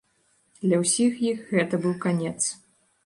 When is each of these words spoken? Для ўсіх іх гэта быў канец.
Для 0.63 0.79
ўсіх 0.83 1.21
іх 1.31 1.43
гэта 1.53 1.81
быў 1.85 1.93
канец. 2.07 2.37